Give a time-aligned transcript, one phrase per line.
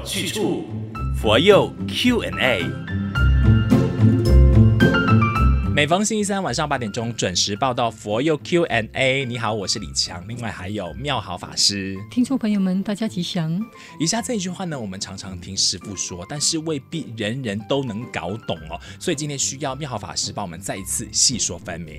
[0.00, 0.64] 有去处，
[1.14, 2.64] 佛佑 Q&A。
[5.74, 9.26] 每逢星期三晚上八点钟准时报道佛佑 Q&A。
[9.26, 11.96] 你好，我是李强，另外还有妙好法师。
[12.10, 13.60] 听众朋友们，大家吉祥。
[13.98, 18.80] 以下这一句话呢，我们常常听师父说，但是未必人人都能搞懂哦。
[18.98, 21.94] 所以今天需要妙好法师帮我们再一次细说分明。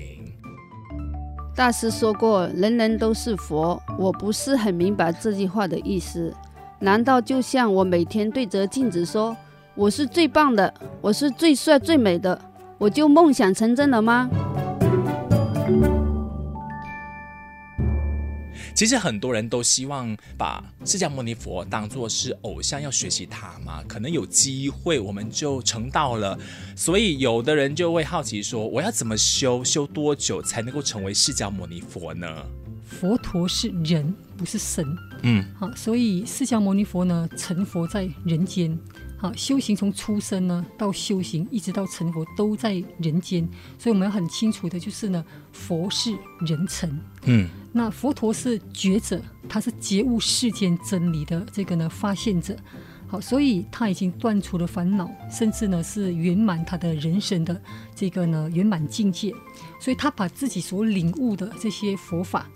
[1.54, 6.34] 大师说过，人人都是佛，我不是很明白这句话的意思。
[6.82, 9.36] 难道就像我每天对着镜子说，
[9.76, 12.36] 我是最棒的，我是最帅最美的？
[12.76, 14.28] 我就梦想成真了吗？
[18.74, 23.80] 其实很多人都希望把释迦牟尼佛当作是偶像，要学习他嘛。
[23.86, 26.36] 可能有机会我们就成道了，
[26.74, 32.44] 所以有的人就会好奇说：我要怎么修，修多久才能够成为释迦牟尼佛呢？
[33.00, 34.86] 佛陀是人，不是神。
[35.22, 38.78] 嗯，好，所以释迦牟尼佛呢，成佛在人间。
[39.16, 52.56] 好，修行从出生呢到修行，一直到成佛都在人间，所以我们要很清楚的就是呢，佛是人成，嗯，那佛陀是觉者，他是觉悟世间真理的这个呢发现者，
[53.06, 57.62] 好，所以他已经断除了烦恼，甚至呢是圆满他的人生的
[57.94, 59.32] 这个呢圆满境界，
[59.78, 62.50] 所以他把自己所领悟的这些佛法，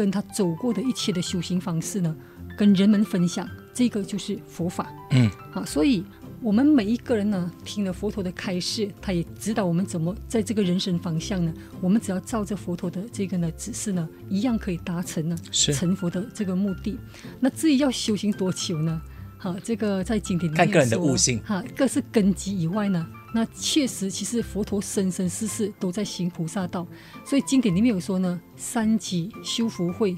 [0.00, 2.16] 跟他走过的一切的修行方式呢，
[2.56, 3.46] 跟人们分享。
[3.74, 6.02] 这个就是佛法，嗯，好，所以
[6.40, 16.98] 我们每一个人呢，听了佛陀的开示，他也指导我们怎么在这个人生方向呢，我们只要照着佛陀的这个呢指示呢，一样可以达成呢成佛的这个目的。
[17.40, 19.02] 那至于要修行多久呢？
[19.36, 26.86] 好，这个在经典里面看个人的悟性，哈，各是根基以外呢，那确实其实佛陀生生世世都在行菩萨道，
[27.24, 30.16] 所以经典里面有说呢，三级修福慧，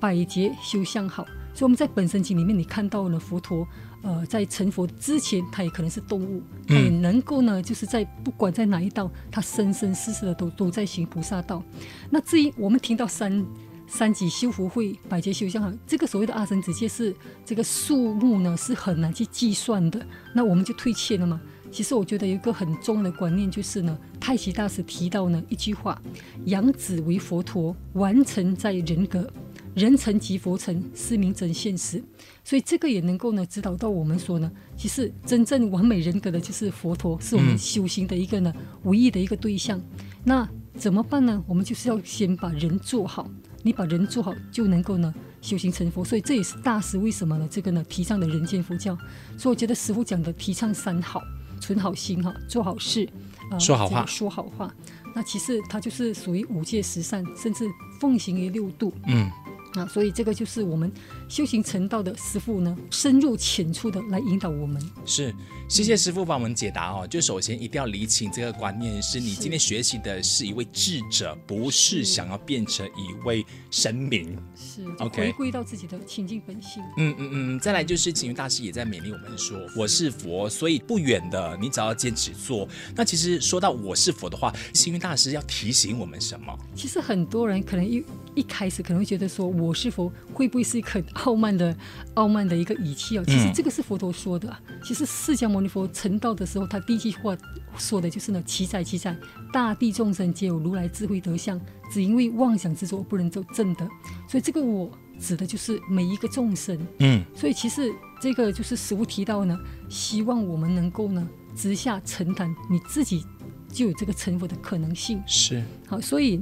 [0.00, 1.24] 百劫修相好。
[1.54, 3.66] 所以我们在本生经里面，你看到了佛陀，
[4.02, 11.60] 呃，在成佛之前，他也可能是动物，他也能够呢，就是在不管在哪一道，他生生世世的都都在行菩萨道。
[12.08, 13.44] 那至于我们听到三
[13.88, 17.12] 三级修福慧，百劫修相好，这个所谓的阿僧只劫是
[17.44, 20.00] 这个数目呢，是很难去计算的。
[20.32, 21.40] 那我们就退却了嘛。
[21.70, 26.00] 其实我觉得有一个很重要的观念就是呢，太虚大师提到呢一句话：
[26.46, 29.30] 养子为佛陀，完成在人格。
[29.74, 32.02] 人成即佛成，是名真现实。
[32.42, 38.52] 所以这个也能够呢指导到我们说呢，其实真正完美人格的就是佛陀，是我们修行的一个呢
[38.82, 39.80] 唯一的一个对象。
[40.24, 41.40] 那怎么办呢？
[41.46, 43.30] 我们就是要先把人做好，
[43.62, 46.04] 你把人做好，就能够呢修行成佛。
[46.04, 48.98] 所以这也是大师为什么呢这个呢提倡的人间佛教。
[49.36, 51.22] 所以我觉得师傅讲的提倡三好：
[51.58, 53.08] 存好心哈，做好事，
[53.50, 54.74] 呃、说好话，说好话。
[55.14, 57.68] 那其实它就是属于五戒十善，甚至
[58.00, 58.92] 奉行于六度。
[59.06, 59.30] 嗯。
[59.74, 60.90] 啊，所以这个就是我们
[61.28, 64.82] 修行成道的师傅呢，深入浅出的来引导我们。
[65.04, 65.34] 是，
[65.68, 67.06] 谢谢师傅帮我们解答哦。
[67.06, 74.38] 就首先一定要理清这个观念，是你今天学习的是一位智者，不是想要变成一位神明。
[74.56, 76.82] 是，OK，回归到自己的清净本性。
[76.96, 77.60] 嗯嗯嗯。
[77.60, 82.66] 再来就是星云大师也在勉励我们说，我是佛，所以不远的，你只要坚持做。
[82.96, 86.58] 那其实说到我是佛的话，星云大师要提醒我们什么？
[86.74, 88.02] 其实很多人可能一
[88.34, 89.48] 一开始可能会觉得说。
[89.58, 91.76] 我是佛会不会是一个很傲慢的、
[92.14, 93.24] 傲慢的一个语气哦？
[93.26, 94.54] 其实这个是佛陀说的。
[94.82, 97.36] 其实释迦牟尼佛成道的时候，他第一句话
[97.76, 99.16] 说的就是呢：“奇哉奇哉，
[99.52, 101.60] 大地众生皆有如来智慧德相，
[101.92, 103.88] 只因为妄想执着不能走正德。”
[104.28, 106.78] 所以这个我指的就是每一个众生。
[106.98, 109.58] 嗯，所以其实这个就是师父提到呢，
[109.88, 113.24] 希望我们能够呢，直下承担，你自己
[113.70, 115.22] 就有这个成佛的可能性。
[115.26, 116.40] 是好，所以。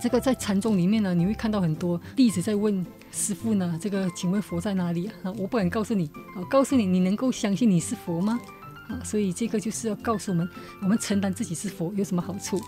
[0.00, 5.30] 这个在禅宗里面呢，你会看到很多弟子在问师傅呢，这个请问佛在哪里啊？
[5.36, 8.40] 我不敢告诉你，啊，告诉你，你能够相信你是佛吗？
[8.88, 10.48] 啊，所以这个就是要告诉我们，
[10.80, 12.58] 我们承担自己是佛有什么好处？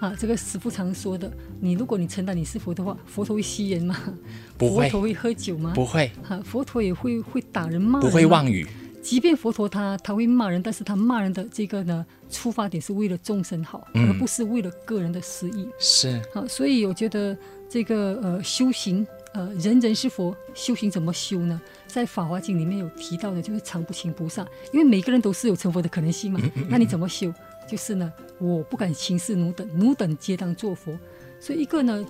[0.00, 1.30] 啊，这个师傅常说的，
[1.60, 3.96] 你如果你承担你是佛的话，佛陀会吸人吗？
[4.58, 4.88] 不会。
[4.88, 5.72] 佛陀会喝酒吗？
[5.74, 6.10] 不会。
[6.26, 8.00] 啊，佛陀也会会打人吗？
[8.00, 8.66] 不会妄语。
[9.02, 15.68] 即便佛陀他他会骂人，但是他骂人的这个呢出发点是为了众生好，嗯、而不是为了个人的私益。
[15.78, 17.36] 是好，所以我觉得
[17.68, 21.60] 这个呃修行呃人人是佛，修行怎么修呢？
[21.86, 26.40] 在《法华经》里面有提到的，就是常不轻菩萨，因为每个人都是有成佛的可能性嘛。
[26.42, 27.32] 嗯嗯嗯，那你怎么修？
[27.68, 30.98] 就是呢，我不敢轻视奴等，奴等皆当作佛。
[31.40, 32.04] 所以一个呢。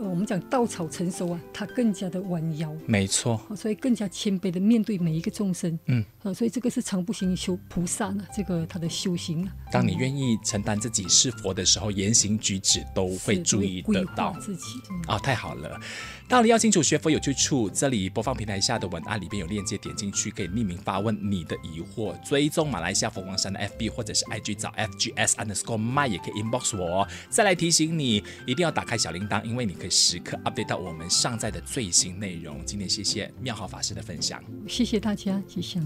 [0.00, 9.52] 我们讲稻草成熟啊，它更加的弯腰，没错，所以更加谦卑的面对每一个众生，嗯，所以这个是常不轻修菩萨呢，这个他的修行啊。
[9.72, 14.66] 当你愿意承担自己是佛的时候，言行举止都会注意得到自己。
[14.68, 15.80] 啊、嗯哦，太好了。
[16.28, 17.70] 道理要清楚，学佛有去处。
[17.70, 22.14] 这里播放平台下的文案里边有链接，点进去可以匿名发问你的疑惑。
[22.22, 27.08] 追踪马来西亚佛光山的 FB 或者是 IG 找 FGS underscore my 也可以 inbox 我。
[27.30, 32.62] 再来提醒你，一定要打开小铃铛，因为你可以时刻 update 到我们上载的最新内容。
[32.66, 35.82] 今天谢谢妙豪法师的分享，谢谢大家，吉祥。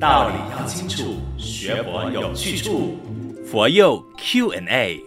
[0.00, 2.96] 道理要清楚，学佛有去处，
[3.46, 5.00] 佛佑 Q&A。